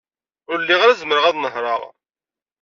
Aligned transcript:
Ur 0.49 0.57
lliɣ 0.61 0.79
ara 0.81 0.99
zemreɣ 1.01 1.25
ad 1.25 1.35
nehṛeɣ. 1.37 1.81